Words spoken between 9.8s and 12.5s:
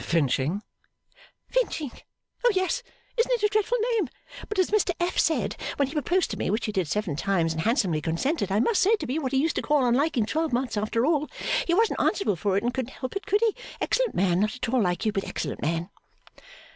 on liking twelve months, after all, he wasn't answerable